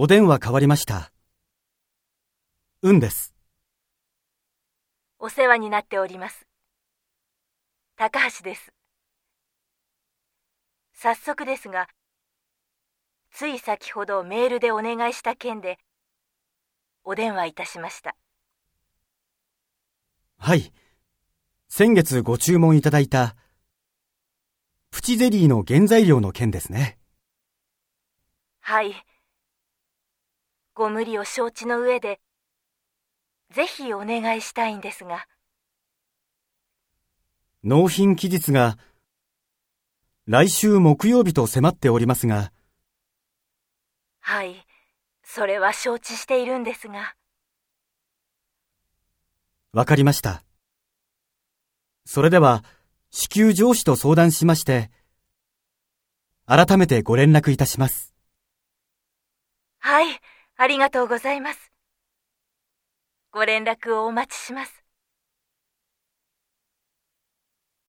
[0.00, 1.10] お電話変わりました。
[2.82, 3.34] うんです。
[5.18, 6.46] お世話になっております。
[7.96, 8.72] 高橋です。
[10.94, 11.88] 早速ですが、
[13.32, 15.80] つい先ほどメールでお願いした件で、
[17.02, 18.14] お電話いたしました。
[20.36, 20.72] はい。
[21.68, 23.34] 先月ご注文いただいた、
[24.92, 26.98] プチゼリーの原材料の件ですね。
[28.60, 28.94] はい。
[30.78, 32.20] ご無理を承知の上で、
[33.50, 35.26] ぜひお願いしたいんですが、
[37.64, 38.78] 納品期日が、
[40.26, 42.52] 来週木曜日と迫っておりますが、
[44.20, 44.64] はい。
[45.24, 47.16] それは承知しているんですが、
[49.72, 50.44] わかりました。
[52.06, 52.62] それでは、
[53.10, 54.92] 支給上司と相談しまして、
[56.46, 58.14] 改めてご連絡いたします。
[59.80, 60.20] はい。
[60.60, 61.72] ありがとうございます。
[63.30, 64.87] ご連絡をお待ちします。